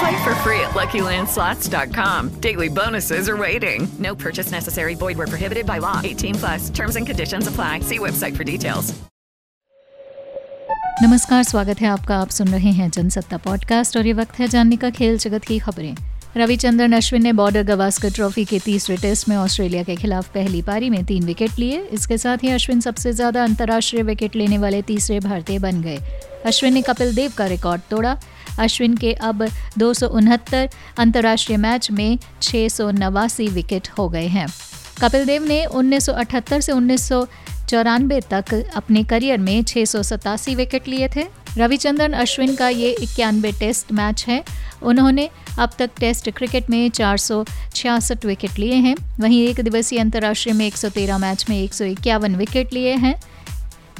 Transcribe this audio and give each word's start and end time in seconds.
Play 0.00 0.16
for 0.24 0.34
free 0.36 0.60
at 0.60 0.70
LuckyLandSlots.com. 0.70 2.28
Daily 2.40 2.68
bonuses 2.70 3.28
are 3.28 3.36
waiting. 3.36 3.86
No 3.98 4.14
purchase 4.14 4.50
necessary. 4.50 4.94
Void 4.94 5.18
were 5.18 5.26
prohibited 5.26 5.66
by 5.66 5.76
law. 5.78 6.00
18 6.02 6.36
plus. 6.36 6.70
Terms 6.70 6.96
and 6.96 7.06
conditions 7.06 7.46
apply. 7.46 7.80
See 7.80 7.98
website 8.00 8.36
for 8.36 8.44
details. 8.44 8.92
नमस्कार, 11.02 11.42
स्वागत 11.44 11.80
है 11.80 11.88
आपका 11.88 12.16
आप 12.20 12.30
सुन 12.30 12.48
रहे 12.48 12.70
हैं 12.78 12.88
Jansatta 12.90 13.36
podcast 13.44 13.96
और 13.96 14.06
ये 14.06 14.12
वक्त 14.12 14.38
है 14.38 14.48
जानने 14.48 14.76
का 14.76 14.90
खेल 14.96 15.18
जगत 15.18 15.44
की 15.44 15.58
खबरें 15.58 15.94
रविचंद्रन 16.36 16.92
अश्विन 16.92 17.22
ने 17.22 17.32
बॉर्डर 17.32 17.62
गवास्कर 17.66 18.10
ट्रॉफी 18.14 18.44
के 18.44 18.58
तीसरे 18.64 18.96
टेस्ट 18.96 19.28
में 19.28 19.36
ऑस्ट्रेलिया 19.36 19.82
के 19.82 19.96
खिलाफ 19.96 20.28
पहली 20.34 20.60
पारी 20.62 20.90
में 20.90 21.04
तीन 21.04 21.24
विकेट 21.26 21.58
लिए 21.58 21.80
इसके 21.92 22.18
साथ 22.18 22.42
ही 22.42 22.50
अश्विन 22.50 22.80
सबसे 22.80 23.12
ज़्यादा 23.12 23.44
अंतर्राष्ट्रीय 23.44 24.02
विकेट 24.02 24.36
लेने 24.36 24.58
वाले 24.58 24.82
तीसरे 24.92 25.18
भारतीय 25.20 25.58
बन 25.58 25.80
गए 25.82 25.98
अश्विन 26.46 26.74
ने 26.74 26.82
कपिल 26.82 27.14
देव 27.14 27.32
का 27.38 27.46
रिकॉर्ड 27.46 27.82
तोड़ा 27.90 28.16
अश्विन 28.58 28.96
के 28.96 29.12
अब 29.12 29.48
दो 29.78 29.92
अंतर्राष्ट्रीय 30.98 31.58
मैच 31.58 31.90
में 31.90 32.18
छः 32.42 32.68
सौ 32.68 32.90
नवासी 32.90 33.48
विकेट 33.48 33.88
हो 33.98 34.08
गए 34.08 34.26
हैं। 34.26 34.46
कपिल 35.02 35.24
देव 35.24 35.44
ने 35.44 35.64
1978 35.66 36.60
से 36.60 36.72
उन्नीस 36.72 37.08
सौ 37.08 37.26
चौरानवे 37.68 38.20
तक 38.20 38.70
अपने 38.74 39.04
करियर 39.04 39.38
में 39.38 39.62
छः 39.62 39.84
सौ 39.84 40.02
सतासी 40.02 40.54
विकेट 40.54 40.88
लिए 40.88 41.08
थे। 41.08 41.26
रविचंद्रन, 41.58 42.12
अश्विन 42.12 42.54
का 42.54 42.68
ये 42.68 42.90
इक्यानवे 42.90 43.52
टेस्ट 43.52 43.92
मैच 43.92 44.24
है। 44.28 44.44
उन्होंने 44.82 45.28
अब 45.58 45.70
तक 45.78 45.90
टेस्ट 46.00 46.30
क्रिकेट 46.30 46.70
में 46.70 46.90
चार 46.90 47.16
सौ 47.16 47.44
छियासठ 47.74 48.24
विकेट 48.24 48.58
लिए 48.58 48.74
हैं। 48.74 48.96
वहीं 49.20 49.46
एक 49.48 49.60
दिवसीय 49.60 49.98
अंतर्राष्ट्रीय 49.98 50.54
में 50.54 50.66
113 50.66 51.18
मैच 51.18 51.46
में 51.50 51.62
एक 51.62 51.74
सौ 51.74 51.84
इक्यावन 51.84 52.36
विकेट 52.36 52.72
लिए 52.72 52.94
हैं। 52.94 53.20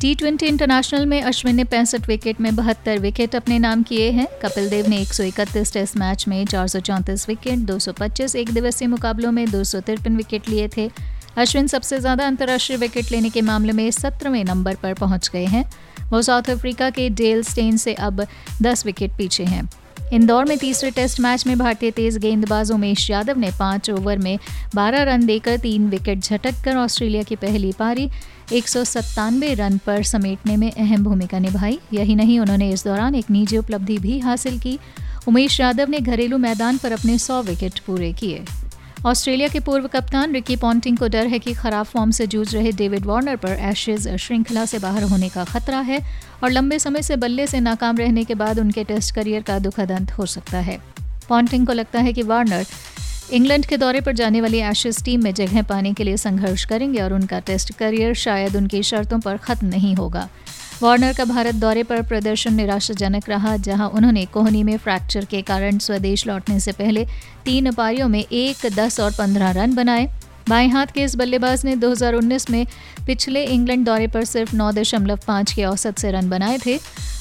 टी 0.00 0.14
ट्वेंटी 0.14 0.46
इंटरनेशनल 0.46 1.04
में 1.06 1.20
अश्विन 1.22 1.56
ने 1.56 1.64
पैंसठ 1.64 2.06
विकेट 2.08 2.40
में 2.40 2.54
बहत्तर 2.56 2.98
विकेट 2.98 3.34
अपने 3.36 3.58
नाम 3.58 3.82
किए 3.82 4.10
हैं। 4.10 4.26
कपिल 4.42 4.68
देव 4.70 4.86
ने 4.88 5.00
एक 5.02 5.12
सौ 5.12 5.22
इकतीस 5.22 5.72
टेस्ट 5.72 5.96
मैच 5.96 6.26
में 6.28 6.44
चार 6.46 6.68
सौ 6.68 6.80
चौंतीस 6.80 7.28
विकेट 7.28 7.66
225 7.70 8.36
एक 8.36 8.52
दिवसीय 8.54 8.88
मुकाबलों 8.88 9.32
में 9.32 9.44
दो 9.50 9.62
सौ 9.64 9.80
तिरपन 9.80 10.16
विकेट 10.16 10.48
लिए 10.48 10.68
थे। 10.76 10.90
अश्विन 11.36 11.66
सबसे 11.66 11.98
ज़्यादा 12.00 12.26
अंतर्राष्ट्रीय 12.26 12.78
विकेट 12.78 13.12
लेने 13.12 13.30
के 13.30 13.42
मामले 13.42 13.72
में 13.72 13.90
सत्रहवें 13.90 14.44
नंबर 14.44 14.74
पर 14.74 14.94
पहुँच 14.94 15.30
गए 15.32 15.44
हैं। 15.46 15.64
वो 16.10 16.22
साउथ 16.22 16.50
अफ्रीका 16.50 16.90
के 16.90 17.08
डेल 17.10 17.42
स्टेन 17.42 17.76
से 17.76 17.94
अब 17.94 18.26
10 18.62 18.86
विकेट 18.86 19.16
पीछे 19.18 19.44
हैं। 19.44 19.68
इंदौर 20.12 20.44
में 20.44 20.58
तीसरे 20.58 20.90
टेस्ट 20.90 21.20
मैच 21.20 21.46
में 21.46 21.58
भारतीय 21.58 21.90
तेज 21.90 22.16
गेंदबाज 22.18 22.70
उमेश 22.70 23.10
यादव 23.10 23.38
ने 23.38 23.50
पाँच 23.50 23.90
ओवर 23.90 24.18
में 24.18 24.38
12 24.74 25.02
रन 25.02 25.26
देकर 25.26 25.56
तीन 25.56 25.88
विकेट 25.88 26.18
झटक 26.18 26.54
कर 26.64 26.76
ऑस्ट्रेलिया 26.76 27.22
की 27.22 27.36
पहली 27.36 27.72
पारी, 27.72 28.08
एक 28.52 28.68
सौ 28.68 28.84
सत्तानवे 28.84 29.54
रन 29.54 29.78
पर 29.78 30.02
समेटने 30.02 30.56
में 30.56 30.72
अहम 30.72 31.04
भूमिका 31.04 31.38
निभाई। 31.38 31.78
यही 31.92 32.14
नहीं, 32.14 32.40
उन्होंने 32.40 32.70
इस 32.70 32.84
दौरान 32.84 33.14
एक 33.14 33.30
निजी 33.30 33.56
उपलब्धि 33.56 33.98
भी 33.98 34.18
हासिल 34.18 34.58
की। 34.58 34.78
उमेश 35.28 35.60
यादव 35.60 35.88
ने 35.88 36.00
घरेलू 36.00 36.38
मैदान 36.38 36.78
पर 36.78 36.92
अपने 36.92 37.18
100 37.18 37.42
विकेट 37.42 37.78
पूरे 37.78 38.12
किए। 38.12 38.44
ऑस्ट्रेलिया 39.06 39.48
के 39.48 39.60
पूर्व 39.60 39.86
कप्तान 39.86 40.32
रिकी 40.32 40.56
पॉन्टिंग 40.56 40.96
को 40.98 41.06
डर 41.08 41.26
है 41.26 41.38
कि 41.38 41.52
खराब 41.54 41.86
फॉर्म 41.86 42.10
से 42.10 42.26
जूझ 42.26 42.54
रहे 42.54 42.72
डेविड 42.72 43.06
वार्नर 43.06 43.36
पर 43.36 43.52
एशेज 43.60 44.08
श्रृंखला 44.16 44.64
से 44.64 44.78
बाहर 44.78 45.02
होने 45.02 45.28
का 45.28 45.44
खतरा 45.44 45.78
है 45.80 46.00
और 46.44 46.50
लंबे 46.50 46.78
समय 46.78 47.02
से 47.02 47.16
बल्ले 47.16 47.46
से 47.46 47.60
नाकाम 47.60 47.96
रहने 47.96 48.24
के 48.24 48.34
बाद 48.34 48.58
उनके 48.58 48.84
टेस्ट 48.84 49.14
करियर 49.14 49.42
का 49.42 49.58
दुखद 49.58 49.92
अंत 49.92 50.10
हो 50.10 50.26
सकता 50.26 50.58
है। 50.58 50.78
पॉन्टिंग 51.28 51.66
को 51.66 51.72
लगता 51.72 52.00
है 52.00 52.12
कि 52.12 52.22
वार्नर 52.22 52.66
इंग्लैंड 53.32 53.66
के 53.66 53.76
दौरे 53.76 54.00
पर 54.00 54.12
जाने 54.12 54.40
वाली 54.40 54.58
एशेज 54.60 55.02
टीम 55.04 55.22
में 55.24 55.34
जगह 55.34 55.62
पाने 55.62 55.92
के 55.92 56.04
लिए 56.04 56.16
संघर्ष 56.16 56.64
करेंगे 56.64 57.02
और 57.02 57.12
उनका 57.12 57.38
टेस्ट 57.40 57.74
करियर 57.74 58.14
शायद 58.14 58.56
उनकी 58.56 58.82
शर्तों 58.82 59.20
पर 59.20 59.36
खत्म 59.36 59.66
नहीं 59.66 59.94
होगा। 59.94 60.28
वार्नर 60.82 61.12
का 61.12 61.24
भारत 61.24 61.54
दौरे 61.54 61.82
पर 61.82 62.02
प्रदर्शन 62.02 62.54
निराशाजनक 62.54 63.28
रहा, 63.28 63.56
जहाँ 63.56 63.88
उन्होंने 63.88 64.24
कोहनी 64.24 64.62
में 64.62 64.76
फ्रैक्चर 64.76 65.24
के 65.24 65.40
कारण 65.42 65.78
स्वदेश 65.78 66.26
लौटने 66.26 66.60
से 66.60 66.72
पहले 66.72 67.04
तीन 67.44 67.70
पारियों 67.72 68.08
में 68.08 68.24
एक, 68.32 68.66
दस 68.66 69.00
और 69.00 69.10
पंद्रह 69.10 69.50
रन 69.50 69.74
बनाए। 69.74 70.06
बाएँ 70.48 70.68
हाथ 70.68 70.86
के 70.86 71.02
इस 71.02 71.16
बल्लेबाज 71.16 71.64
ने 71.64 71.76
2019 71.76 72.50
में 72.50 72.66
पिछले 73.06 73.44
इंग्लैंड 73.44 73.84
दौरे 73.86 74.06
पर 74.06 74.24
सिर्फ़ 74.24 74.56
नौ 74.56 74.70
दशमलव 74.72 75.18
पाँच 75.26 75.52
के 75.52 75.64
औसत 75.64 75.98
से 75.98 76.10
रन 76.10 76.30
बनाए 76.30 76.58
थे। 76.58 76.78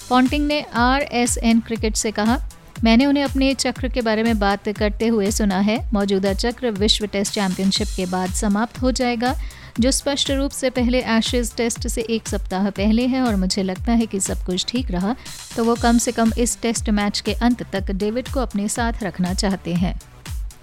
पॉन्टिंग 0.09 0.48
ने 0.48 0.66
आर 0.74 1.02
एस 1.02 1.38
एन 1.38 1.59
क्रिकेट 1.59 1.96
से 1.96 2.12
कहा 2.12 2.40
मैंने 2.84 3.06
उन्हें 3.06 3.24
अपने 3.24 3.54
चक्र 3.56 3.88
के 3.90 4.02
बारे 4.02 4.24
में 4.24 4.38
बात 4.40 4.70
करते 4.70 5.08
हुए 5.08 5.32
सुना 5.32 5.60
है। 5.60 5.78
मौजूदा 5.94 6.34
चक्र 6.34 6.72
विश्व 6.72 7.06
टेस्ट 7.06 7.34
चैंपियनशिप 7.34 7.88
के 7.96 8.06
बाद 8.06 8.34
समाप्त 8.34 8.82
हो 8.82 8.92
जाएगा, 8.92 9.34
जो 9.80 9.92
स्पष्ट 9.92 10.32
रूप 10.32 10.52
से 10.52 10.70
पहले 10.70 11.02
एशेज 11.08 11.54
टेस्ट 11.56 11.88
से 11.88 12.02
एक 12.10 12.28
सप्ताह 12.28 12.70
पहले 12.70 13.06
है 13.08 13.22
और 13.22 13.36
मुझे 13.36 13.64
लगता 13.64 13.94
है 13.94 14.06
कि 14.06 14.20
सब 14.20 14.44
कुछ 14.46 14.66
ठीक 14.68 14.92
रहा 14.92 15.16
तो 15.56 15.64
वो 15.64 15.76
कम 15.76 15.98
से 15.98 16.12
कम 16.12 16.32
इस 16.38 16.62
टेस्ट 16.62 16.90
मैच 16.90 17.20
के 17.20 17.34
अंत 17.34 17.64
तक 17.74 17.92
डेविड 17.92 18.30
को 18.30 18.40
अपने 18.40 18.68
साथ 18.68 19.04
रखना 19.04 19.34
चाहते 19.34 19.74
हैं। 19.74 20.00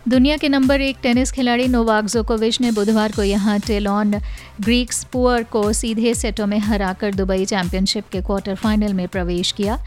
दुनिया 0.08 0.36
के 0.36 0.48
नंबर 0.48 0.80
एक 0.80 0.96
टेनिस 1.02 1.32
खिलाड़ी 1.32 1.66
नोवाक 1.68 2.04
जोकोविच 2.04 2.60
ने 2.60 2.70
बुधवार 2.70 3.12
को 3.12 3.22
यहाँ 3.22 3.58
टेलॉन 3.60 4.14
ग्रीक 4.60 4.92
स्पुअर 4.92 5.42
को 5.42 5.72
सीधे 5.72 6.12
सेटों 6.14 6.46
में 6.46 6.58
हराकर 6.58 7.14
दुबई 7.14 7.44
चैंपियनशिप 7.44 8.08
के 8.12 8.20
क्वार्टर 8.20 8.54
फाइनल 8.54 8.92
में 8.92 9.08
प्रवेश 9.08 9.50
किया। 9.52 9.78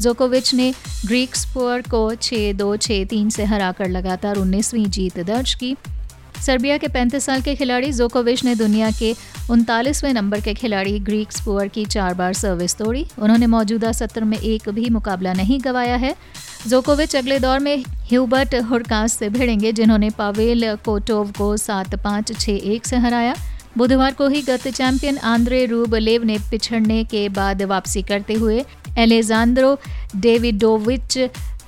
जोकोविच 0.00 0.54
ने 0.54 0.72
ग्रीक 1.06 1.36
स्पुअर 1.36 1.82
को 1.82 2.14
छः 2.14 2.52
दो 2.52 2.76
छः 2.76 3.04
तीन 3.04 3.30
से 3.30 3.44
हराकर 3.44 3.88
लगातार 3.88 4.36
उन्नीसवीं 4.36 4.86
जीत 4.86 5.20
दर्ज 5.20 5.54
की। 5.54 5.76
सर्बिया 6.46 6.76
के 6.78 6.88
35 6.88 7.24
साल 7.24 7.40
के 7.42 7.54
खिलाड़ी 7.54 7.92
जोकोविच 7.92 8.44
ने 8.44 8.54
दुनिया 8.54 8.90
के 8.90 9.14
उनतालीसवें 9.50 10.12
नंबर 10.12 10.40
के 10.40 10.54
खिलाड़ी 10.54 10.98
ग्रीक 10.98 11.32
स्पुअर 11.32 11.68
की 11.68 11.84
चार 11.84 12.14
बार 12.14 12.32
सर्विस 12.32 12.76
तोड़ी। 12.76 13.06
उन्होंने 13.18 13.46
मौजूदा 13.46 13.92
सत्र 13.92 14.24
में 14.24 14.38
एक 14.38 14.68
भी 14.68 14.90
मुकाबला 14.90 15.32
नहीं 15.32 15.60
गवाया 15.64 15.96
है। 15.96 16.14
जोकोविच 16.68 17.14
अगले 17.16 17.38
दौर 17.38 17.58
में 17.58 17.84
ह्यूबर्ट 18.08 18.54
हुरकास 18.70 19.12
से 19.12 19.28
भिड़ेंगे, 19.28 19.70
जिन्होंने 19.72 20.08
पावेल 20.10 20.74
कोटोव 20.84 21.30
को 21.38 21.56
सात 21.56 21.94
पाँच 21.94 22.32
छः 22.40 22.52
एक 22.72 22.86
से 22.86 22.96
हराया। 22.96 23.34
बुधवार 23.78 24.14
को 24.14 24.28
ही 24.28 24.42
गत 24.42 24.66
चैंपियन 24.68 25.18
आंद्रे 25.24 25.64
रूबलेव 25.66 26.24
ने 26.24 26.36
पिछड़ने 26.50 27.02
के 27.04 27.28
बाद 27.28 27.62
वापसी 27.64 28.02
करते 28.02 28.34
हुए 28.34 28.64
एलेजांद्रो 28.98 29.78
डेविडोविच 30.16 31.18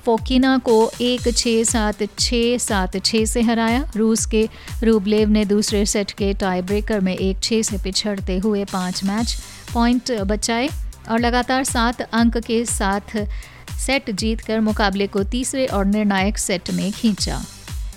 फोकिना 0.05 0.57
को 0.57 0.77
एक 1.01 1.33
छः 1.37 1.63
सात 1.63 2.03
छः 2.19 2.57
सात 2.59 2.97
छः 2.99 3.25
से 3.25 3.41
हराया। 3.41 3.83
रूस 3.95 4.25
के 4.25 4.47
रूबलेव 4.83 5.29
ने 5.29 5.45
दूसरे 5.45 5.85
सेट 5.85 6.11
के 6.11 6.33
टाई 6.33 6.61
ब्रेकर 6.61 6.99
में 6.99 7.15
एक 7.15 7.39
छः 7.43 7.61
से 7.61 7.77
पिछड़ते 7.83 8.37
हुए 8.37 8.65
पाँच 8.65 9.03
मैच 9.03 9.37
पॉइंट 9.73 10.11
बचाए 10.27 10.69
और 11.09 11.19
लगातार 11.19 11.63
सात 11.63 12.01
अंक 12.01 12.37
के 12.37 12.63
साथ 12.65 13.17
सेट 13.81 14.11
जीतकर 14.11 14.59
मुकाबले 14.59 15.07
को 15.07 15.23
तीसरे 15.23 15.65
और 15.65 15.85
निर्णायक 15.85 16.37
सेट 16.37 16.71
में 16.71 16.91
खींचा। 16.91 17.41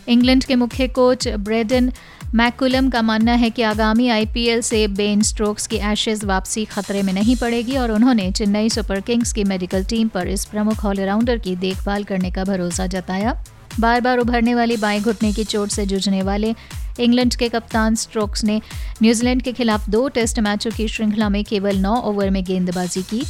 इंग्लैंड 0.08 0.44
के 0.44 0.54
मुख्य 0.54 0.88
कोच 0.88 1.28
ब्रेडन 1.28 1.92
मैकुलम 2.34 2.88
का 2.90 3.00
मानना 3.02 3.32
है 3.32 3.50
कि 3.50 3.62
आगामी 3.62 4.08
आईपीएल 4.08 4.60
से 4.60 4.86
बेन 4.88 5.22
स्ट्रोक्स 5.22 5.66
की 5.66 5.76
एशेज 5.92 6.24
वापसी 6.24 6.64
खतरे 6.64 7.02
में 7.02 7.12
नहीं 7.12 7.36
पड़ेगी 7.36 7.76
और 7.76 7.90
उन्होंने 7.90 8.30
चेन्नई 8.32 8.68
सुपर 8.68 9.00
किंग्स 9.00 9.32
की 9.32 9.44
मेडिकल 9.44 9.84
टीम 9.84 10.08
पर 10.08 10.28
इस 10.28 10.44
प्रमुख 10.44 10.84
ऑलराउंडर 10.84 11.38
की 11.38 11.54
देखभाल 11.56 12.04
करने 12.04 12.30
का 12.30 12.44
भरोसा 12.44 12.86
जताया। 12.86 13.44
बार 13.80 14.00
बार 14.00 14.18
उभरने 14.18 14.54
वाली 14.54 14.76
बाएँ 14.76 15.00
घुटने 15.00 15.32
की 15.32 15.44
चोट 15.44 15.68
से 15.68 15.86
जूझने 15.86 16.22
वाले 16.22 16.54
इंग्लैंड 17.00 17.34
के 17.34 17.48
कप्तान 17.48 17.94
स्ट्रोक्स 17.94 18.44
ने 18.44 18.60
न्यूजीलैंड 19.02 19.42
के 19.42 19.52
खिलाफ 19.52 19.88
दो 19.90 20.08
टेस्ट 20.08 20.40
मैचों 20.40 20.70
की 20.70 20.88
श्रृंखला 20.88 21.28
में 21.28 21.44
केवल 21.44 21.76
नौ 21.76 21.94
ओवर 22.02 22.30
में 22.30 22.44
गेंदबाजी 22.44 23.02
की। 23.02 23.22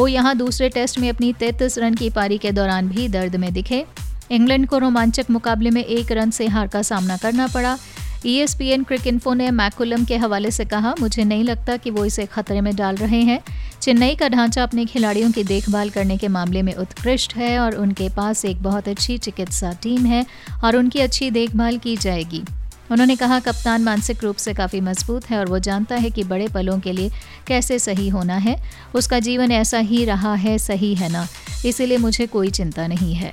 वो 0.00 0.06
यहाँ 0.08 0.34
दूसरे 0.36 0.68
टेस्ट 0.68 0.98
में 0.98 1.08
अपनी 1.08 1.32
तैतीस 1.32 1.76
रन 1.78 1.94
की 1.94 2.08
पारी 2.10 2.36
के 2.38 2.50
दौरान 2.52 2.88
भी 2.88 3.06
दर्द 3.08 3.34
में 3.36 3.52
दिखे। 3.52 3.84
इंग्लैंड 4.30 4.66
को 4.66 4.78
रोमांचक 4.78 5.30
मुकाबले 5.30 5.70
में 5.70 5.82
एक 5.84 6.12
रन 6.12 6.30
से 6.30 6.46
हार 6.46 6.68
का 6.68 6.80
सामना 6.82 7.16
करना 7.16 7.46
पड़ा। 7.46 7.76
ईएसपीएन 8.26 8.82
क्रिकिन्फो 8.82 9.34
ने 9.34 9.50
मैकुलम 9.50 10.04
के 10.04 10.16
हवाले 10.16 10.50
से 10.50 10.64
कहा, 10.64 10.94
मुझे 11.00 11.24
नहीं 11.24 11.44
लगता 11.44 11.76
कि 11.76 11.90
वो 11.90 12.04
इसे 12.04 12.24
खतरे 12.26 12.60
में 12.60 12.74
डाल 12.76 12.96
रहे 12.96 13.20
हैं। 13.22 13.40
चेन्नई 13.82 14.14
का 14.14 14.28
ढांचा 14.28 14.62
अपने 14.62 14.84
खिलाड़ियों 14.84 15.30
की 15.32 15.44
देखभाल 15.44 15.90
करने 15.90 16.16
के 16.16 16.28
मामले 16.28 16.62
में 16.62 16.74
उत्कृष्ट 16.74 17.36
है 17.36 17.58
और 17.58 17.74
उनके 17.74 18.08
पास 18.08 18.44
एक 18.44 18.62
बहुत 18.62 18.88
अच्छी 18.88 19.18
चिकित्सा 19.18 19.72
टीम 19.82 20.06
है 20.06 20.24
और 20.64 20.76
उनकी 20.76 21.00
अच्छी 21.00 21.30
देखभाल 21.30 21.78
की 21.78 21.96
जाएगी। 21.96 22.42
उन्होंने 22.90 23.16
कहा, 23.16 23.40
कप्तान 23.40 23.82
मानसिक 23.82 24.24
रूप 24.24 24.36
से 24.36 24.54
काफ़ी 24.54 24.80
मज़बूत 24.80 25.30
है 25.30 25.38
और 25.38 25.48
वो 25.48 25.58
जानता 25.58 25.96
है 25.96 26.10
कि 26.10 26.24
बड़े 26.24 26.48
पलों 26.48 26.80
के 26.80 26.92
लिए 26.92 27.10
कैसे 27.46 27.78
सही 27.78 28.08
होना 28.08 28.36
है। 28.36 28.56
उसका 28.94 29.18
जीवन 29.18 29.52
ऐसा 29.52 29.78
ही 29.78 30.04
रहा 30.04 30.34
है, 30.34 30.58
सही 30.58 30.94
है 30.94 31.08
ना। 31.08 31.28
इसीलिए 31.66 31.98
मुझे 31.98 32.26
कोई 32.26 32.50
चिंता 32.50 32.86
नहीं 32.86 33.14
है। 33.14 33.32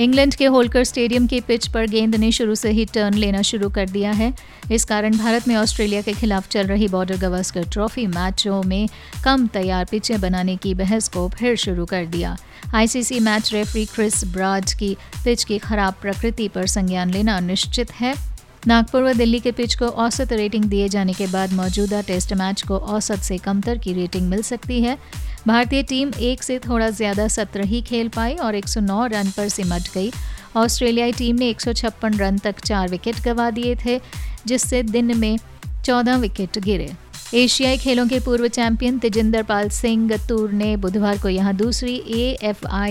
इंग्लैंड 0.00 0.34
के 0.34 0.46
होलकर 0.46 0.84
स्टेडियम 0.84 1.26
की 1.26 1.40
पिच 1.40 1.66
पर 1.68 1.86
गेंद 1.86 2.14
ने 2.14 2.32
शुरू 2.32 2.54
से 2.54 2.70
ही 2.70 2.84
टर्न 2.84 3.14
लेना 3.14 3.42
शुरू 3.42 3.70
कर 3.70 3.88
दिया 3.88 4.10
है। 4.10 4.34
इस 4.72 4.84
कारण 4.84 5.16
भारत 5.16 5.48
में 5.48 5.56
ऑस्ट्रेलिया 5.56 6.02
के 6.02 6.12
खिलाफ 6.12 6.48
चल 6.48 6.66
रही 6.66 6.88
बॉर्डर 6.88 7.16
गवास्कर 7.16 7.62
ट्रॉफी 7.62 8.06
मैचों 8.06 8.62
में 8.62 8.88
कम 9.24 9.46
तैयार 9.46 9.84
पिचें 9.84 10.20
बनाने 10.20 10.56
की 10.56 10.74
बहस 10.74 11.08
को 11.08 11.28
फिर 11.28 11.56
शुरू 11.56 11.84
कर 11.84 12.06
दिया। 12.06 12.36
ICC 12.74 13.20
match 13.20 13.52
referee 13.52 13.84
Chris 13.84 14.24
Broad 14.24 14.64
की 14.64 14.96
पिच 15.24 15.44
की 15.44 15.58
खराब 15.58 15.94
प्रकृति 16.02 16.48
पर 16.48 16.66
संज्ञान 16.66 17.10
लेना 17.10 17.40
निश्चित 17.40 17.92
है। 17.92 18.35
नागपुर 18.68 19.02
व 19.02 19.12
दिल्ली 19.14 19.38
के 19.40 19.50
पिच 19.52 19.74
को 19.74 19.86
औसत 19.86 20.32
रेटिंग 20.32 20.64
दिए 20.64 20.88
जाने 20.88 21.12
के 21.12 21.26
बाद 21.26 21.52
मौजूदा 21.52 22.00
टेस्ट 22.00 22.32
मैच 22.32 22.62
को 22.62 22.76
औसत 22.76 23.20
से 23.22 23.36
कमतर 23.38 23.78
की 23.78 23.92
रेटिंग 23.92 24.28
मिल 24.28 24.42
सकती 24.42 24.80
है। 24.82 24.96
भारतीय 25.46 25.82
टीम 25.82 26.10
एक 26.20 26.42
से 26.42 26.58
थोड़ा 26.58 26.88
ज़्यादा 26.90 27.28
सत्र 27.28 27.64
ही 27.64 27.80
खेल 27.82 28.08
पाई 28.08 28.34
और 28.36 28.54
109 28.54 29.06
रन 29.06 29.30
पर 29.36 29.48
सिमट 29.48 29.92
गई। 29.94 30.10
ऑस्ट्रेलियाई 30.56 31.12
टीम 31.12 31.36
ने 31.36 31.48
एक 31.48 31.60
सौ 31.60 31.72
छप्पन 31.72 32.18
रन 32.18 32.38
तक 32.38 32.60
चार 32.60 32.88
विकेट 32.88 33.22
गंवा 33.24 33.50
दिए 33.50 33.74
थे, 33.84 34.00
जिससे 34.46 34.82
दिन 34.82 35.16
में 35.18 35.38
14 35.84 36.16
विकेट 36.16 36.58
गिरे। 36.58 36.92
एशियाई 37.34 37.78
खेलों 37.78 38.06
के 38.06 38.18
पूर्व 38.20 38.46
चैंपियन 38.48 38.98
तेजिंदर 38.98 39.42
पाल 39.42 39.68
सिंह 39.68 40.16
तूर 40.28 40.50
ने 40.50 40.76
बुधवार 40.76 41.18
को 41.18 41.28
यहाँ 41.28 41.54
दूसरी 41.54 41.94
ए 42.08 42.36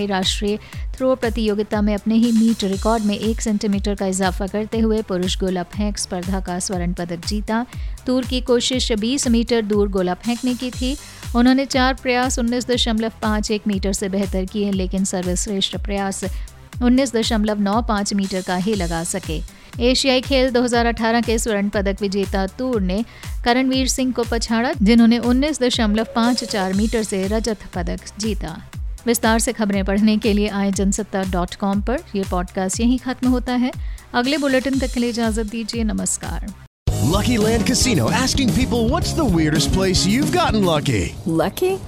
राष्ट्रीय 0.06 0.58
थ्रो 0.96 1.14
प्रतियोगिता 1.14 1.80
में 1.82 1.94
अपने 1.94 2.14
ही 2.14 2.32
मीट 2.32 2.64
रिकॉर्ड 2.64 3.04
में 3.04 3.18
एक 3.18 3.40
सेंटीमीटर 3.40 3.94
का 3.94 4.06
इजाफा 4.06 4.46
करते 4.46 4.78
हुए 4.78 5.00
पुरुष 5.02 5.38
गोला 5.38 5.62
फेंक 5.62 5.98
स्पर्धा 5.98 6.40
का 6.40 6.58
स्वर्ण 6.58 6.92
पदक 6.92 7.26
जीता। 7.26 7.64
तूर 8.06 8.26
की 8.26 8.40
कोशिश 8.40 8.90
20 8.92 9.26
मीटर 9.28 9.62
दूर 9.62 9.88
गोला 9.88 10.14
फेंकने 10.14 10.54
की 10.54 10.70
थी। 10.70 10.96
उन्होंने 11.36 11.64
चार 11.66 11.94
प्रयास 11.94 12.38
उन्नीस 12.38 12.66
दशमलव 12.66 13.42
एक 13.52 13.66
मीटर 13.66 13.92
से 13.92 14.08
बेहतर 14.08 14.44
किए, 14.44 14.70
लेकिन 14.72 15.04
सर्वश्रेष्ठ 15.04 15.76
प्रयास 15.76 16.24
उन्नीस 16.82 17.14
दशमलव 17.14 17.60
नौ 17.60 17.82
पाँच 17.82 18.14
मीटर 18.14 18.42
का 18.42 18.56
ही 18.56 18.74
लगा 18.74 19.04
सके। 19.04 19.42
एशियाई 19.80 20.20
खेल 20.20 20.50
2018 20.50 21.26
के 21.26 21.38
स्वर्ण 21.38 21.68
पदक 21.68 21.96
विजेता 22.00 22.46
तूर 22.46 22.80
ने 22.80 23.04
करणवीर 23.44 23.88
सिंह 23.88 24.12
को 24.12 24.24
पछाड़ा 24.30 24.72
जिन्होंने 24.82 25.18
उन्नीस 25.18 25.60
दशमलव 25.62 26.06
पाँच 26.16 26.44
चार 26.44 26.72
मीटर 26.72 27.02
से 27.02 27.26
रजत 27.26 27.58
पदक 27.74 28.00
जीता। 28.18 28.70
विस्तार 29.06 29.38
से 29.38 29.52
खबरें 29.52 29.84
पढ़ने 29.84 30.18
के 30.18 30.32
लिए 30.32 30.48
आए 30.48 30.72
जनसत्ता 30.72 31.22
डॉट 31.22 31.54
कॉम 31.54 31.80
पर। 31.80 31.98
यह 32.16 32.24
पॉडकास्ट 32.30 32.80
यहीं 32.80 32.98
खत्म 32.98 33.28
होता 33.28 33.52
है। 33.52 33.72
अगले 34.14 34.38
बुलेटिन 34.38 34.78
तक 34.78 34.92
के 34.92 35.00
लिए 35.00 35.10
इजाज़त 35.10 35.46
दीजिए। 35.46 35.84
नमस्कार। 35.84 36.54
Lucky 37.06 37.36
Land 37.38 37.64
Casino 37.66 38.06
asking 38.10 38.48
people 38.54 38.88
what's 38.90 39.12
the 39.12 39.26
weirdest 39.36 39.72
place 39.72 40.00
you've 40.06 40.32
gotten 40.32 40.64
lucky? 40.64 41.14
Lucky? 41.26 41.78